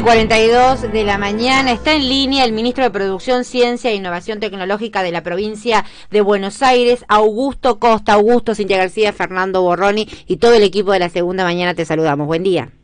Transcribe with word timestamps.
y 0.00 0.02
42 0.02 0.92
de 0.92 1.04
la 1.04 1.18
mañana 1.18 1.72
está 1.72 1.92
en 1.92 2.08
línea 2.08 2.46
el 2.46 2.52
ministro 2.52 2.82
de 2.82 2.90
Producción, 2.90 3.44
Ciencia 3.44 3.90
e 3.90 3.94
Innovación 3.94 4.40
Tecnológica 4.40 5.02
de 5.02 5.12
la 5.12 5.22
provincia 5.22 5.84
de 6.10 6.22
Buenos 6.22 6.62
Aires, 6.62 7.04
Augusto 7.08 7.78
Costa. 7.78 8.14
Augusto, 8.14 8.54
Cintia 8.54 8.78
García, 8.78 9.12
Fernando 9.12 9.60
Borroni 9.60 10.08
y 10.26 10.38
todo 10.38 10.54
el 10.54 10.62
equipo 10.62 10.92
de 10.92 11.00
la 11.00 11.10
segunda 11.10 11.44
mañana 11.44 11.74
te 11.74 11.84
saludamos. 11.84 12.26
Buen 12.26 12.42
día. 12.42 12.79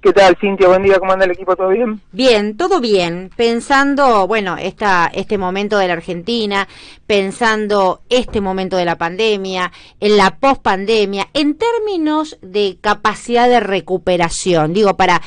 ¿Qué 0.00 0.12
tal, 0.12 0.36
Cintia? 0.40 0.68
Buen 0.68 0.82
día, 0.82 0.98
¿cómo 0.98 1.12
anda 1.12 1.24
el 1.24 1.32
equipo? 1.32 1.56
¿Todo 1.56 1.70
bien? 1.70 2.00
Bien, 2.12 2.56
todo 2.56 2.80
bien. 2.80 3.30
Pensando, 3.36 4.26
bueno, 4.28 4.56
esta, 4.56 5.10
este 5.12 5.36
momento 5.38 5.78
de 5.78 5.88
la 5.88 5.94
Argentina, 5.94 6.68
pensando 7.06 8.02
este 8.08 8.40
momento 8.40 8.76
de 8.76 8.84
la 8.84 8.98
pandemia, 8.98 9.72
en 9.98 10.16
la 10.16 10.36
pospandemia, 10.38 11.26
en 11.34 11.56
términos 11.56 12.38
de 12.42 12.76
capacidad 12.80 13.48
de 13.48 13.60
recuperación, 13.60 14.72
digo, 14.72 14.96
para 14.96 15.20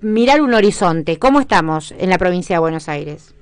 mirar 0.00 0.42
un 0.42 0.54
horizonte, 0.54 1.18
¿cómo 1.18 1.40
estamos 1.40 1.92
en 1.92 2.10
la 2.10 2.18
provincia 2.18 2.56
de 2.56 2.60
Buenos 2.60 2.88
Aires? 2.88 3.34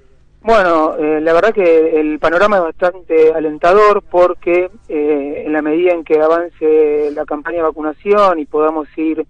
Bueno, 0.42 0.96
eh, 0.96 1.20
la 1.20 1.34
verdad 1.34 1.52
que 1.52 2.00
el 2.00 2.18
panorama 2.18 2.56
es 2.56 2.62
bastante 2.62 3.32
alentador 3.32 4.02
porque 4.02 4.70
eh, 4.88 5.42
en 5.44 5.52
la 5.52 5.60
medida 5.60 5.92
en 5.92 6.02
que 6.02 6.18
avance 6.18 7.10
la 7.14 7.26
campaña 7.26 7.58
de 7.58 7.62
vacunación 7.64 8.38
y 8.38 8.46
podamos 8.46 8.88
ir 8.96 9.26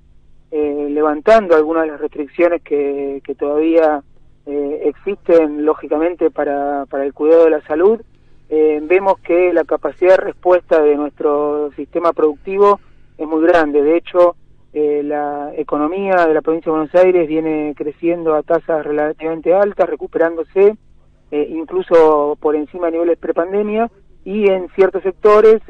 eh, 0.52 0.88
levantando 0.90 1.54
algunas 1.54 1.84
de 1.84 1.92
las 1.92 2.00
restricciones 2.00 2.60
que, 2.62 3.22
que 3.24 3.36
todavía 3.36 4.02
eh, 4.46 4.82
existen, 4.86 5.64
lógicamente, 5.64 6.30
para, 6.30 6.86
para 6.86 7.04
el 7.04 7.14
cuidado 7.14 7.44
de 7.44 7.50
la 7.50 7.62
salud, 7.62 8.00
eh, 8.48 8.80
vemos 8.82 9.20
que 9.20 9.52
la 9.52 9.62
capacidad 9.62 10.16
de 10.16 10.24
respuesta 10.24 10.82
de 10.82 10.96
nuestro 10.96 11.70
sistema 11.76 12.12
productivo 12.12 12.80
es 13.16 13.28
muy 13.28 13.46
grande. 13.46 13.82
De 13.82 13.96
hecho, 13.96 14.34
la 14.72 15.52
economía 15.56 16.26
de 16.26 16.34
la 16.34 16.42
provincia 16.42 16.70
de 16.70 16.78
Buenos 16.78 16.94
Aires 16.94 17.28
viene 17.28 17.74
creciendo 17.76 18.34
a 18.34 18.42
tasas 18.42 18.84
relativamente 18.84 19.52
altas, 19.52 19.88
recuperándose 19.88 20.76
incluso 21.32 22.36
por 22.40 22.54
encima 22.54 22.86
de 22.86 22.92
niveles 22.92 23.18
prepandemia 23.18 23.90
y 24.24 24.48
en 24.48 24.68
ciertos 24.70 25.02
sectores 25.02 25.60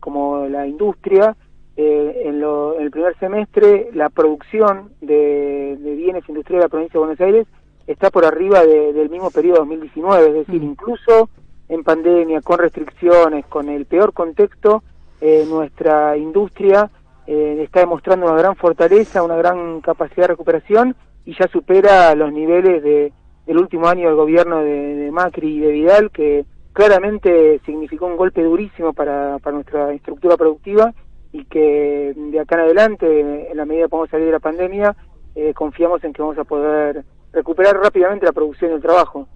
como 0.00 0.46
la 0.48 0.66
industria 0.66 1.36
eh, 1.76 2.22
en, 2.24 2.42
el 2.42 2.90
primer 2.90 3.16
semestre 3.18 3.90
la 3.94 4.08
producción 4.10 4.90
de, 5.00 5.78
bienes 5.80 6.28
industriales 6.28 6.62
de 6.62 6.66
la 6.66 6.68
provincia 6.68 6.92
de 6.94 7.06
Buenos 7.06 7.20
Aires 7.20 7.46
está 7.86 8.10
por 8.10 8.24
arriba 8.24 8.64
del 8.64 9.08
mismo 9.10 9.30
periodo 9.30 9.58
2019, 9.60 10.28
es 10.28 10.46
decir, 10.46 10.60
mm. 10.60 10.64
incluso 10.64 11.30
en 11.68 11.84
pandemia, 11.84 12.40
con 12.40 12.58
restricciones, 12.58 13.46
con 13.46 13.68
el 13.68 13.86
peor 13.86 14.12
contexto, 14.12 14.82
eh, 15.20 15.44
nuestra 15.48 16.16
industria 16.16 16.90
eh, 17.26 17.60
está 17.62 17.80
demostrando 17.80 18.26
una 18.26 18.36
gran 18.36 18.56
fortaleza, 18.56 19.22
una 19.22 19.36
gran 19.36 19.80
capacidad 19.80 20.24
de 20.24 20.28
recuperación 20.28 20.96
y 21.24 21.36
ya 21.38 21.46
supera 21.48 22.14
los 22.14 22.32
niveles 22.32 22.82
de, 22.82 23.12
del 23.46 23.58
último 23.58 23.88
año 23.88 24.08
del 24.08 24.16
gobierno 24.16 24.58
de, 24.58 25.10
Macri 25.12 25.56
y 25.56 25.60
de 25.60 25.72
Vidal, 25.72 26.10
que 26.10 26.44
claramente 26.72 27.60
significó 27.64 28.06
un 28.06 28.16
golpe 28.16 28.42
durísimo 28.42 28.92
para, 28.92 29.38
para 29.38 29.54
nuestra 29.54 29.92
estructura 29.92 30.36
productiva 30.36 30.92
y 31.32 31.44
que 31.44 32.12
de 32.16 32.40
acá 32.40 32.56
en 32.56 32.60
adelante, 32.62 33.50
en 33.50 33.56
la 33.56 33.64
medida 33.64 33.84
que 33.84 33.90
podamos 33.90 34.10
salir 34.10 34.26
de 34.26 34.32
la 34.32 34.40
pandemia, 34.40 34.96
eh, 35.34 35.54
confiamos 35.54 36.02
en 36.04 36.12
que 36.12 36.22
vamos 36.22 36.38
a 36.38 36.44
poder 36.44 37.04
recuperar 37.32 37.76
rápidamente 37.76 38.26
la 38.26 38.32
producción 38.32 38.72
y 38.72 38.74
el 38.74 38.82
trabajo. 38.82 39.28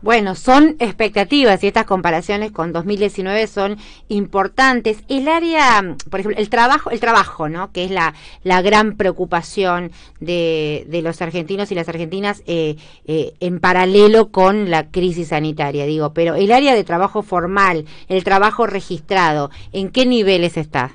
Bueno, 0.00 0.34
son 0.34 0.76
expectativas 0.78 1.62
y 1.62 1.68
estas 1.68 1.84
comparaciones 1.84 2.50
con 2.50 2.72
2019 2.72 3.46
son 3.46 3.76
importantes. 4.08 5.04
El 5.08 5.28
área, 5.28 5.96
por 6.10 6.20
ejemplo, 6.20 6.40
el 6.40 6.48
trabajo, 6.48 6.90
el 6.90 6.98
trabajo, 6.98 7.48
¿no? 7.48 7.70
Que 7.70 7.84
es 7.84 7.90
la, 7.90 8.14
la 8.42 8.62
gran 8.62 8.96
preocupación 8.96 9.92
de, 10.18 10.86
de 10.88 11.02
los 11.02 11.20
argentinos 11.22 11.70
y 11.70 11.74
las 11.74 11.88
argentinas 11.88 12.42
eh, 12.46 12.76
eh, 13.04 13.34
en 13.40 13.60
paralelo 13.60 14.30
con 14.30 14.70
la 14.70 14.90
crisis 14.90 15.28
sanitaria, 15.28 15.84
digo. 15.84 16.14
Pero 16.14 16.34
el 16.34 16.50
área 16.50 16.74
de 16.74 16.84
trabajo 16.84 17.22
formal, 17.22 17.84
el 18.08 18.24
trabajo 18.24 18.66
registrado, 18.66 19.50
¿en 19.72 19.90
qué 19.90 20.06
niveles 20.06 20.56
está? 20.56 20.92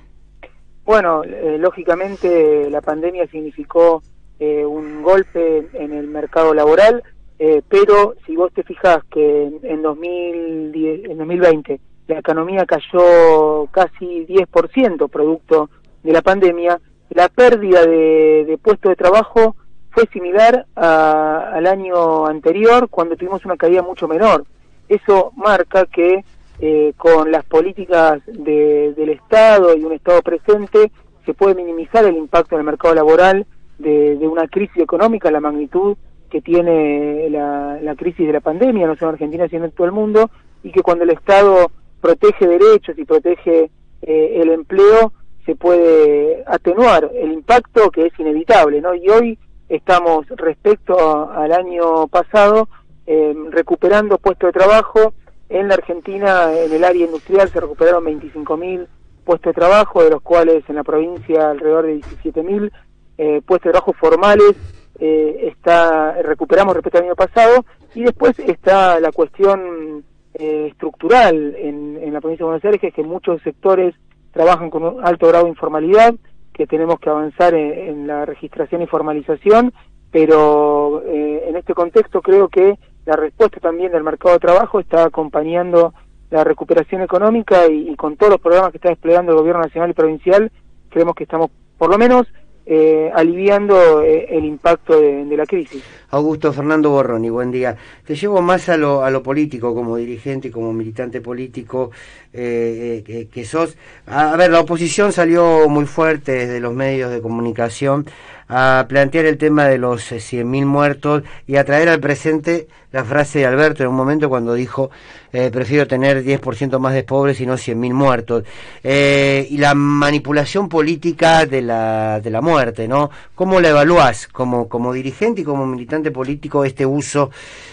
Bueno, 0.88 1.22
eh, 1.26 1.58
lógicamente 1.60 2.70
la 2.70 2.80
pandemia 2.80 3.28
significó 3.28 4.02
eh, 4.40 4.66
un 4.66 5.04
golpe 5.04 5.68
en 5.74 5.92
el 5.92 6.08
mercado 6.08 6.54
laboral, 6.54 7.04
eh, 7.40 7.62
pero 7.68 8.16
si 8.26 8.38
vos 8.38 8.54
te 8.54 8.64
fijas 8.64 9.00
que 9.12 9.52
en, 9.64 9.82
2010, 9.82 11.10
en 11.10 11.18
2020 11.18 11.82
la 12.08 12.20
economía 12.20 12.66
cayó 12.66 13.66
casi 13.70 14.26
10% 14.28 15.10
producto 15.10 15.70
de 16.04 16.14
la 16.14 16.22
pandemia, 16.22 16.80
la 17.10 17.28
pérdida 17.28 17.86
de, 17.86 18.46
de 18.48 18.58
puestos 18.58 18.92
de 18.92 18.96
trabajo 18.96 19.58
fue 19.90 20.08
similar 20.14 20.68
al 20.76 21.68
año 21.68 22.28
anterior 22.28 22.88
cuando 22.88 23.18
tuvimos 23.18 23.44
una 23.44 23.58
caída 23.58 23.82
mucho 23.82 24.08
menor. 24.08 24.46
Eso 24.88 25.34
marca 25.36 25.86
que 25.86 26.24
eh, 26.60 26.94
con 26.98 27.32
las 27.32 27.46
políticas 27.46 28.20
del 28.26 29.10
Estado 29.10 29.76
y 29.78 29.84
un 29.84 29.94
Estado 29.94 30.22
presente 30.22 30.92
se 31.26 31.34
puede 31.34 31.56
minimizar 31.56 32.06
el 32.06 32.16
impacto 32.16 32.56
en 32.56 32.62
el 32.62 32.66
mercado 32.66 32.96
laboral 32.96 33.46
de, 33.78 34.18
una 34.28 34.48
crisis 34.48 34.78
económica, 34.78 35.30
la 35.30 35.40
magnitud 35.40 35.98
que 36.30 36.42
tiene 36.42 37.30
la, 37.30 37.96
crisis 37.96 38.26
de 38.26 38.34
la 38.34 38.40
pandemia, 38.40 38.88
no 38.88 38.96
solo 38.96 39.10
en 39.10 39.16
Argentina, 39.16 39.48
sino 39.48 39.66
en 39.66 39.72
todo 39.72 39.86
el 39.86 39.94
mundo, 39.94 40.30
y 40.64 40.72
que 40.72 40.82
cuando 40.82 41.04
el 41.04 41.12
Estado 41.12 41.70
protege 42.02 42.48
derechos 42.48 42.98
y 42.98 43.06
protege 43.06 43.70
eh, 44.02 44.42
el 44.42 44.50
empleo, 44.50 45.14
se 45.46 45.56
puede 45.56 46.44
atenuar 46.46 47.10
el 47.14 47.32
impacto 47.32 47.90
que 47.92 48.08
es 48.08 48.20
inevitable, 48.20 48.82
¿no? 48.82 48.94
Y 48.96 49.08
hoy 49.10 49.40
estamos, 49.70 50.28
respecto 50.36 51.32
al 51.32 51.52
año 51.52 52.08
pasado, 52.08 52.68
eh, 53.06 53.34
recuperando 53.52 54.18
puestos 54.18 54.50
de 54.50 54.60
trabajo, 54.60 55.14
en 55.50 55.68
la 55.68 55.76
Argentina, 55.76 56.54
en 56.54 56.74
el 56.74 56.84
área 56.84 57.06
industrial, 57.06 57.50
se 57.50 57.60
recuperaron 57.60 58.04
25.000 58.06 58.88
puestos 59.24 59.50
de 59.50 59.60
trabajo, 59.60 60.04
de 60.04 60.10
los 60.10 60.22
cuales 60.22 60.64
en 60.70 60.76
la 60.76 60.84
provincia 60.84 61.52
alrededor 61.52 61.86
de 61.86 62.00
17.000 62.00 62.72
eh, 63.18 63.42
puestos 63.46 63.70
de 63.70 63.72
trabajo 63.72 63.94
formales. 63.94 64.56
Eh, 65.00 65.50
está 65.52 66.14
recuperamos 66.24 66.74
respecto 66.74 66.98
al 66.98 67.06
año 67.06 67.16
pasado 67.16 67.66
y 67.94 68.04
después 68.04 68.40
está 68.40 69.00
la 69.00 69.12
cuestión 69.12 70.04
eh, 70.34 70.70
estructural 70.72 71.56
en, 71.56 72.00
en, 72.02 72.14
la 72.14 72.20
provincia 72.20 72.44
de 72.44 72.50
Buenos 72.50 72.66
Aires 72.66 72.82
que 72.82 72.88
es 72.88 72.94
que 72.96 73.04
muchos 73.04 73.40
sectores 73.44 73.94
trabajan 74.32 74.72
con 74.72 74.84
un 74.84 75.06
alto 75.06 75.28
grado 75.28 75.44
de 75.44 75.52
informalidad 75.52 76.16
que 76.52 76.66
tenemos 76.66 77.00
que 77.00 77.12
avanzar 77.12 77.54
en 77.54 78.08
la 78.08 78.26
registración 78.26 78.82
y 78.82 78.88
formalización 78.88 79.72
pero 80.12 81.04
eh, 81.06 81.44
en 81.48 81.56
este 81.56 81.74
contexto 81.74 82.22
creo 82.22 82.48
que 82.48 82.78
la 83.08 83.16
respuesta 83.16 83.62
también 83.62 83.94
del 83.94 84.04
mercado 84.04 84.34
de 84.34 84.40
trabajo 84.40 84.82
está 84.82 85.06
acompañando 85.06 85.94
la 86.30 86.44
recuperación 86.44 87.02
económica 87.02 87.66
y, 87.66 87.96
con 87.96 88.18
todos 88.18 88.34
los 88.34 88.42
programas 88.42 88.72
que 88.72 88.80
está 88.80 88.90
desplegando 88.90 89.32
el 89.32 89.38
gobierno 89.38 89.62
nacional 89.62 89.92
y 89.92 89.94
provincial, 89.94 90.52
creemos 90.90 91.16
que 91.16 91.24
estamos 91.24 91.50
por 91.78 91.90
lo 91.90 91.98
menos 91.98 92.28
eh, 92.66 93.10
aliviando 93.16 94.02
eh, 94.02 94.28
el 94.30 94.44
impacto 94.44 95.00
de, 95.00 95.38
la 95.38 95.46
crisis. 95.46 95.82
Augusto 96.10 96.52
Fernando 96.52 96.90
Borroni, 96.90 97.30
buen 97.30 97.50
día. 97.50 97.78
Te 98.06 98.14
llevo 98.14 98.42
más 98.42 98.68
a 98.68 98.76
lo, 98.76 99.06
a 99.06 99.10
lo 99.10 99.24
político 99.24 99.74
como 99.74 99.96
dirigente 99.96 100.52
como 100.52 100.74
militante 100.74 101.22
político 101.22 101.92
eh, 102.34 103.30
que, 103.32 103.46
sos. 103.46 103.78
A, 104.06 104.36
ver, 104.36 104.52
la 104.52 104.60
oposición 104.60 105.14
salió 105.14 105.70
muy 105.70 105.86
fuerte 105.86 106.34
desde 106.34 106.60
los 106.60 106.74
medios 106.74 107.10
de 107.10 107.22
comunicación 107.22 108.06
a 108.50 108.86
plantear 108.88 109.26
el 109.26 109.38
tema 109.38 109.66
de 109.66 109.78
los 109.78 110.12
100.000 110.12 110.66
muertos 110.66 111.24
y 111.46 111.58
a 111.58 111.66
traer 111.66 111.90
al 111.90 112.00
presente 112.00 112.68
la 112.92 113.04
frase 113.04 113.40
de 113.40 113.46
Alberto 113.46 113.84
en 113.84 113.90
un 113.90 113.96
momento 113.96 114.30
cuando 114.30 114.54
dijo 114.54 114.90
prefiero 115.32 115.86
tener 115.86 116.24
10% 116.24 116.80
más 116.80 116.94
de 116.94 117.04
pobres 117.04 117.40
y 117.42 117.46
no 117.46 117.56
100.000 117.56 117.94
muertos. 117.94 118.44
y 118.84 119.58
la 119.58 119.74
manipulación 119.76 120.70
política 120.70 121.46
de 121.46 121.62
la, 121.62 122.22
de 122.22 122.30
la 122.30 122.42
muerte 122.42 122.88
¿no? 122.88 123.10
¿Cómo 123.36 123.60
la 123.60 123.70
evaluás 123.70 124.28
como, 124.28 124.68
como 124.68 124.94
dirigente 124.94 125.42
y 125.42 125.44
como 125.44 125.66
militante 125.66 126.12
político 126.12 126.66
este 126.66 126.86
uso, 126.86 127.32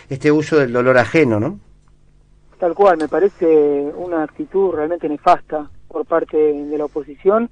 este 0.08 0.30
uso 0.30 0.58
del 0.58 0.72
dolor 0.72 0.98
ajeno, 0.98 1.40
¿no? 1.40 1.58
Tal 2.58 2.74
cual, 2.74 2.96
me 2.98 3.08
parece 3.08 3.46
una 3.96 4.22
actitud 4.22 4.72
realmente 4.72 5.08
nefasta 5.08 5.68
por 5.88 6.06
parte 6.06 6.36
de 6.36 6.78
la 6.78 6.86
oposición, 6.86 7.50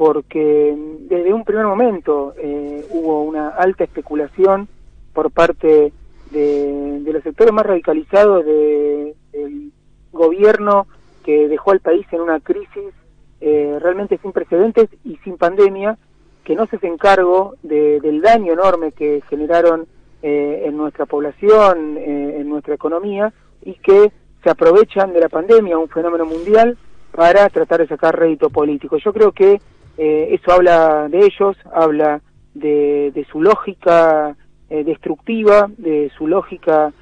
porque 0.00 0.74
desde 1.00 1.34
un 1.34 1.44
primer 1.44 1.66
momento 1.66 2.32
eh, 2.38 2.86
hubo 2.88 3.22
una 3.22 3.50
alta 3.50 3.84
especulación 3.84 4.66
por 5.12 5.30
parte 5.30 5.92
de, 6.30 7.02
los 7.04 7.22
sectores 7.22 7.52
más 7.52 7.66
radicalizados 7.66 8.46
del 8.46 9.72
gobierno 10.10 10.86
que 11.22 11.48
dejó 11.48 11.72
al 11.72 11.80
país 11.80 12.06
en 12.12 12.22
una 12.22 12.40
crisis 12.40 12.94
eh, 13.42 13.76
realmente 13.78 14.18
sin 14.22 14.32
precedentes 14.32 14.88
y 15.04 15.18
sin 15.18 15.36
pandemia, 15.36 15.98
que 16.44 16.54
no 16.54 16.64
se 16.68 16.76
hacen 16.76 16.96
cargo 16.96 17.56
del 17.62 18.22
daño 18.22 18.54
enorme 18.54 18.92
que 18.92 19.22
generaron 19.28 19.86
eh, 20.22 20.62
en 20.64 20.78
nuestra 20.78 21.04
población, 21.04 21.98
eh, 21.98 22.38
en 22.38 22.48
nuestra 22.48 22.74
economía, 22.74 23.34
y 23.60 23.74
que 23.74 24.10
se 24.42 24.48
aprovechan 24.48 25.12
de 25.12 25.20
la 25.20 25.28
pandemia, 25.28 25.76
un 25.76 25.90
fenómeno 25.90 26.24
mundial, 26.24 26.78
para 27.12 27.46
tratar 27.50 27.80
de 27.80 27.86
sacar 27.86 28.18
rédito 28.18 28.48
político. 28.48 28.96
Yo 28.96 29.12
creo 29.12 29.32
que 29.32 29.60
eh, 29.98 30.28
eso 30.32 30.52
habla 30.52 31.08
de 31.08 31.18
ellos, 31.18 31.56
habla 31.72 32.20
de, 32.54 33.26
su 33.30 33.40
lógica 33.40 34.36
destructiva 34.68 35.68
de 35.78 36.12
su 36.16 36.28
lógica 36.28 36.92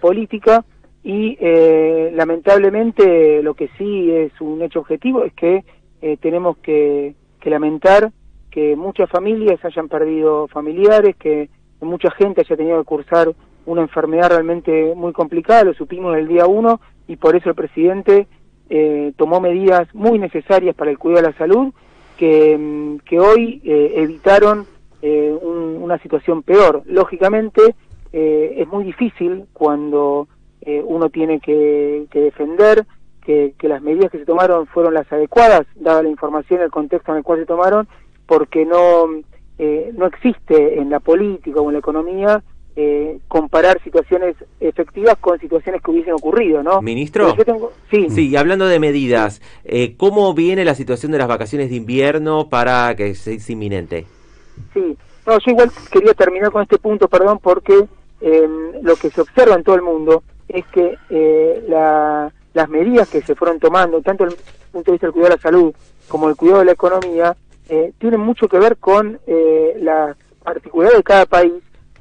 política 0.00 0.64
y 1.04 1.36
lamentablemente 2.12 3.42
lo 3.42 3.54
que 3.54 3.68
sí 3.78 4.10
es 4.10 4.32
un 4.40 4.60
hecho 4.62 4.80
objetivo 4.80 5.24
es 5.24 5.32
que 5.32 5.64
tenemos 6.20 6.56
que, 6.58 7.14
que 7.40 7.50
lamentar 7.50 8.10
que 8.50 8.76
muchas 8.76 9.10
familias 9.10 9.64
hayan 9.64 9.88
perdido 9.88 10.46
familiares, 10.48 11.16
que 11.16 11.48
mucha 11.80 12.10
gente 12.12 12.42
haya 12.42 12.56
tenido 12.56 12.78
que 12.78 12.84
cursar 12.84 13.32
una 13.66 13.82
enfermedad 13.82 14.30
realmente 14.30 14.94
muy 14.94 15.12
complicada, 15.12 15.64
lo 15.64 15.74
supimos 15.74 16.16
el 16.16 16.28
día 16.28 16.46
uno 16.46 16.80
y 17.08 17.16
por 17.16 17.34
eso 17.34 17.48
el 17.48 17.54
presidente 17.54 18.26
eh, 18.68 19.12
tomó 19.16 19.40
medidas 19.40 19.92
muy 19.94 20.18
necesarias 20.18 20.74
para 20.74 20.90
el 20.90 20.98
cuidado 20.98 21.22
de 21.22 21.32
la 21.32 21.38
salud 21.38 21.72
que, 22.16 22.56
mm, 22.58 22.98
que 22.98 23.20
hoy 23.20 23.60
eh, 23.64 23.92
evitaron 23.96 24.66
eh, 25.00 25.36
una 25.42 25.98
situación 25.98 26.42
peor. 26.42 26.82
Lógicamente 26.86 27.74
es 28.12 28.68
muy 28.68 28.84
difícil 28.84 29.46
cuando 29.54 30.28
uno 30.84 31.08
tiene 31.08 31.40
que, 31.40 32.06
defender 32.12 32.84
que, 33.24 33.54
que, 33.58 33.68
las 33.68 33.80
medidas 33.80 34.10
que 34.12 34.18
se 34.18 34.26
tomaron 34.26 34.66
fueron 34.66 34.92
las 34.92 35.10
adecuadas, 35.10 35.66
dada 35.76 36.02
la 36.02 36.10
información 36.10 36.60
y 36.60 36.64
el 36.64 36.70
contexto 36.70 37.12
en 37.12 37.18
el 37.18 37.24
cual 37.24 37.40
se 37.40 37.46
tomaron, 37.46 37.88
porque 38.26 38.66
no, 38.66 39.06
no 39.08 40.06
existe 40.06 40.78
en 40.78 40.90
la 40.90 41.00
política 41.00 41.58
o 41.62 41.70
en 41.70 41.72
la 41.72 41.78
economía 41.78 42.44
eh, 42.74 43.18
comparar 43.28 43.82
situaciones 43.82 44.34
efectivas 44.58 45.18
con 45.20 45.38
situaciones 45.38 45.82
que 45.82 45.90
hubiesen 45.90 46.14
ocurrido, 46.14 46.62
¿no? 46.62 46.80
Ministro, 46.80 47.36
sí. 47.90 48.08
sí, 48.08 48.34
hablando 48.34 48.66
de 48.66 48.80
medidas, 48.80 49.42
eh, 49.66 49.94
¿cómo 49.98 50.32
viene 50.32 50.64
la 50.64 50.74
situación 50.74 51.12
de 51.12 51.18
las 51.18 51.28
vacaciones 51.28 51.68
de 51.68 51.76
invierno 51.76 52.48
para 52.48 52.94
que 52.96 53.14
sea 53.14 53.36
inminente? 53.48 54.06
Sí, 54.72 54.96
no, 55.26 55.38
yo 55.38 55.50
igual 55.50 55.70
quería 55.90 56.14
terminar 56.14 56.50
con 56.50 56.62
este 56.62 56.78
punto, 56.78 57.08
perdón, 57.08 57.40
porque 57.42 57.74
em, 58.22 58.72
lo 58.80 58.96
que 58.96 59.10
se 59.10 59.20
observa 59.20 59.54
en 59.54 59.64
todo 59.64 59.76
el 59.76 59.82
mundo 59.82 60.22
es 60.48 60.64
que 60.68 60.96
eh, 61.10 61.64
las 61.68 62.68
medidas 62.70 63.06
que 63.10 63.20
se 63.20 63.34
fueron 63.34 63.58
tomando, 63.60 64.00
tanto 64.00 64.24
desde 64.24 64.38
el 64.38 64.44
punto 64.72 64.90
de 64.90 64.92
vista 64.92 65.06
del 65.08 65.12
cuidado 65.12 65.28
de 65.28 65.36
la 65.36 65.42
salud 65.42 65.74
como 66.08 66.30
el 66.30 66.36
cuidado 66.36 66.60
de 66.60 66.66
la 66.66 66.72
economía, 66.72 67.36
tienen 67.98 68.20
mucho 68.20 68.48
que 68.48 68.58
ver 68.58 68.76
con 68.76 69.18
la 69.26 70.14
particularidad 70.42 70.96
de 70.96 71.02
cada 71.02 71.26
país 71.26 71.52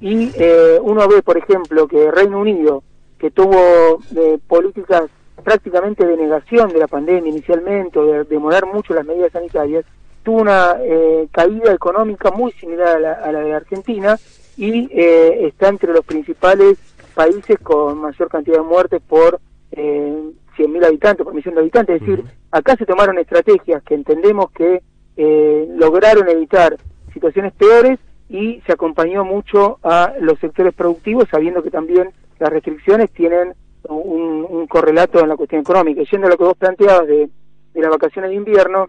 y 0.02 0.32
eh, 0.34 0.80
uno 0.82 1.08
ve, 1.08 1.22
por 1.22 1.38
ejemplo, 1.38 1.88
que 1.88 2.10
Reino 2.10 2.40
Unido, 2.40 2.84
que 3.20 3.30
tuvo 3.30 4.00
eh, 4.16 4.40
políticas 4.48 5.04
prácticamente 5.44 6.06
de 6.06 6.18
negación 6.18 6.70
de 6.70 6.80
la 6.80 6.88
pandemia 6.88 7.30
inicialmente, 7.30 8.00
o 8.00 8.06
de 8.06 8.24
demorar 8.24 8.66
mucho 8.66 8.96
las 8.96 9.06
medidas 9.06 9.32
sanitarias, 9.32 9.86
tuvo 10.24 10.42
una 10.42 10.78
eh, 10.82 11.28
caída 11.32 11.72
económica 11.72 12.32
muy 12.32 12.52
similar 12.54 13.04
a 13.04 13.32
la, 13.32 13.40
de 13.40 13.54
Argentina 13.54 14.18
y 14.58 14.90
está 14.92 15.70
entre 15.70 15.94
los 15.94 16.06
principales 16.06 16.78
países 17.16 17.58
con 17.60 18.00
mayor 18.00 18.30
cantidad 18.30 18.58
de 18.58 18.64
muertes 18.64 19.02
por 19.08 19.40
eh, 19.72 20.32
100.000 20.58 20.86
habitantes, 20.86 21.24
por 21.24 21.34
millón 21.34 21.56
de 21.56 21.62
habitantes. 21.62 22.02
Es 22.02 22.08
decir, 22.08 22.26
acá 22.52 22.76
se 22.76 22.86
tomaron 22.86 23.18
estrategias 23.18 23.82
que 23.84 23.96
entendemos 23.96 24.52
que 24.52 24.82
lograron 25.76 26.28
evitar 26.30 26.78
situaciones 27.14 27.54
peores 27.54 28.00
y 28.32 28.62
se 28.66 28.72
acompañó 28.72 29.26
mucho 29.26 29.80
a 29.84 30.14
los 30.22 30.40
sectores 30.40 30.74
productivos, 30.74 31.26
sabiendo 31.30 31.62
que 31.62 31.70
también 31.70 32.12
las 32.40 32.50
restricciones 32.50 33.12
tienen 33.12 33.54
un, 33.90 34.68
correlato 34.68 35.20
en 35.20 35.28
la 35.28 35.36
cuestión 35.36 35.62
económica. 35.62 36.02
Yendo 36.10 36.28
a 36.28 36.30
lo 36.30 36.38
que 36.38 36.44
vos 36.46 36.56
planteabas 36.56 37.08
de, 37.08 37.30
las 37.74 37.92
vacaciones 37.92 38.32
de 38.32 38.38
invierno, 38.38 38.88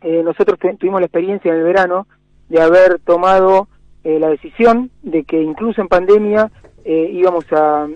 eh, 0.00 0.22
nosotros 0.24 0.58
tuvimos 0.78 0.98
la 0.98 1.06
experiencia 1.06 1.52
en 1.52 1.58
el 1.58 1.64
verano 1.64 2.06
de 2.48 2.62
haber 2.62 3.00
tomado 3.00 3.68
eh, 4.02 4.18
la 4.18 4.30
decisión 4.30 4.90
de 5.02 5.24
que 5.24 5.42
incluso 5.42 5.82
en 5.82 5.88
pandemia 5.88 6.50
eh, 6.86 7.10
íbamos 7.12 7.44
a, 7.52 7.86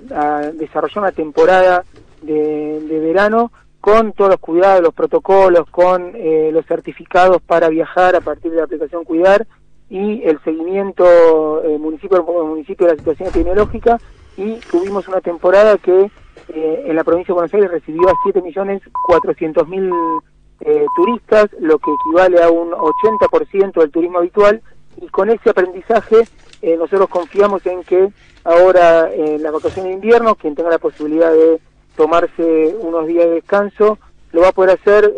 desarrollar 0.52 0.98
una 0.98 1.12
temporada 1.12 1.82
de, 2.20 2.80
de, 2.80 2.98
verano 3.00 3.52
con 3.80 4.12
todos 4.12 4.32
los 4.32 4.40
cuidados, 4.40 4.82
los 4.82 4.92
protocolos, 4.94 5.64
con 5.70 6.12
los 6.52 6.66
certificados 6.66 7.40
para 7.40 7.70
viajar 7.70 8.16
a 8.16 8.20
partir 8.20 8.50
de 8.50 8.58
la 8.58 8.64
aplicación 8.64 9.04
Cuidar 9.04 9.46
y 9.90 10.22
el 10.24 10.38
seguimiento 10.42 11.64
eh, 11.64 11.78
municipio 11.78 12.24
por 12.24 12.44
municipio 12.44 12.86
de 12.86 12.92
la 12.92 12.98
situación 12.98 13.28
epidemiológica 13.28 13.98
y 14.36 14.54
tuvimos 14.70 15.08
una 15.08 15.20
temporada 15.20 15.76
que 15.78 16.10
eh, 16.48 16.84
en 16.86 16.96
la 16.96 17.04
provincia 17.04 17.32
de 17.32 17.34
Buenos 17.34 17.54
Aires 17.54 17.70
recibió 17.70 18.08
a 18.08 18.12
7.400.000 18.24 20.22
eh, 20.60 20.86
turistas, 20.96 21.48
lo 21.60 21.78
que 21.78 21.90
equivale 21.92 22.42
a 22.42 22.48
un 22.48 22.70
80% 22.70 23.80
del 23.80 23.90
turismo 23.90 24.18
habitual 24.18 24.62
y 25.00 25.08
con 25.08 25.28
ese 25.28 25.50
aprendizaje 25.50 26.26
eh, 26.62 26.76
nosotros 26.76 27.08
confiamos 27.08 27.66
en 27.66 27.82
que 27.82 28.08
ahora 28.44 29.12
en 29.12 29.42
la 29.42 29.50
vacación 29.50 29.86
de 29.86 29.92
invierno, 29.92 30.36
quien 30.36 30.54
tenga 30.54 30.70
la 30.70 30.78
posibilidad 30.78 31.32
de 31.32 31.60
tomarse 31.96 32.74
unos 32.80 33.06
días 33.06 33.26
de 33.26 33.34
descanso, 33.34 33.98
lo 34.32 34.42
va 34.42 34.48
a 34.48 34.52
poder 34.52 34.78
hacer 34.78 35.12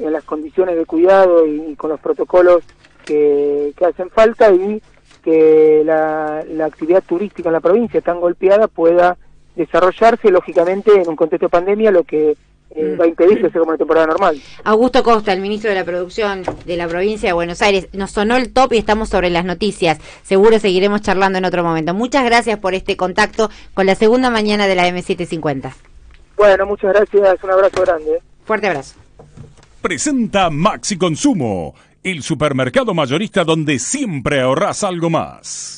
en 0.00 0.12
las 0.12 0.24
condiciones 0.24 0.76
de 0.76 0.86
cuidado 0.86 1.44
y 1.46 1.74
con 1.76 1.90
los 1.90 2.00
protocolos 2.00 2.62
que, 3.04 3.74
hacen 3.86 4.10
falta 4.10 4.52
y 4.52 4.82
que 5.22 5.82
la, 5.84 6.44
actividad 6.64 7.02
turística 7.02 7.48
en 7.48 7.54
la 7.54 7.60
provincia 7.60 8.00
tan 8.00 8.20
golpeada 8.20 8.68
pueda 8.68 9.16
desarrollarse, 9.56 10.30
lógicamente, 10.30 10.90
en 11.00 11.08
un 11.08 11.16
contexto 11.16 11.46
de 11.46 11.50
pandemia, 11.50 11.90
lo 11.90 12.02
que 12.02 12.36
eh, 12.70 12.94
mm. 12.96 13.00
va 13.00 13.04
a 13.04 13.08
impedir 13.08 13.40
que 13.40 13.50
sea 13.50 13.60
como 13.60 13.70
una 13.70 13.78
temporada 13.78 14.06
normal. 14.06 14.40
Augusto 14.64 15.02
Costa, 15.02 15.32
el 15.32 15.40
ministro 15.40 15.70
de 15.70 15.76
la 15.76 15.84
Producción 15.84 16.42
de 16.66 16.76
la 16.76 16.88
provincia 16.88 17.28
de 17.28 17.32
Buenos 17.32 17.62
Aires, 17.62 17.88
nos 17.92 18.10
sonó 18.10 18.36
el 18.36 18.52
top 18.52 18.72
y 18.72 18.78
estamos 18.78 19.10
sobre 19.10 19.30
las 19.30 19.44
noticias. 19.44 19.98
Seguro 20.22 20.58
seguiremos 20.58 21.02
charlando 21.02 21.38
en 21.38 21.44
otro 21.44 21.62
momento. 21.62 21.94
Muchas 21.94 22.24
gracias 22.24 22.58
por 22.58 22.74
este 22.74 22.96
contacto 22.96 23.48
con 23.74 23.86
la 23.86 23.94
segunda 23.94 24.30
mañana 24.30 24.66
de 24.66 24.74
la 24.74 24.88
M750. 24.88 25.72
Bueno, 26.36 26.66
muchas 26.66 26.92
gracias. 26.92 27.44
Un 27.44 27.50
abrazo 27.50 27.82
grande. 27.82 28.20
Fuerte 28.44 28.66
abrazo. 28.66 28.96
Presenta 29.80 30.50
Maxi 30.50 30.96
Consumo 30.96 31.74
el 32.04 32.22
supermercado 32.22 32.94
mayorista 32.94 33.44
donde 33.44 33.78
siempre 33.78 34.40
ahorras 34.40 34.84
algo 34.84 35.10
más. 35.10 35.74